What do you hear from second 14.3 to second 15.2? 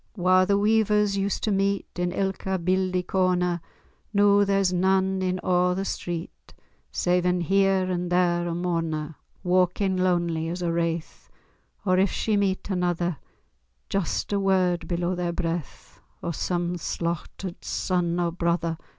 a word below